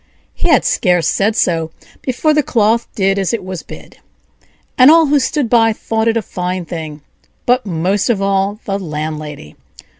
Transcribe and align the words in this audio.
He 0.33 0.49
had 0.49 0.65
scarce 0.65 1.07
said 1.07 1.35
so 1.35 1.69
before 2.01 2.33
the 2.33 2.41
cloth 2.41 2.87
did 2.95 3.19
as 3.19 3.33
it 3.33 3.43
was 3.43 3.61
bid; 3.61 3.97
and 4.75 4.89
all 4.89 5.05
who 5.05 5.19
stood 5.19 5.47
by 5.47 5.73
thought 5.73 6.07
it 6.07 6.17
a 6.17 6.23
fine 6.23 6.65
thing, 6.65 7.01
but 7.45 7.67
most 7.67 8.09
of 8.09 8.19
all 8.19 8.59
the 8.65 8.79
landlady. 8.79 9.55